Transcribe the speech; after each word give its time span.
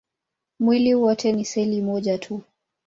Mwili 0.59 0.93
wote 0.95 1.31
ni 1.31 1.45
seli 1.45 1.81
moja 1.81 2.17
tu. 2.17 2.41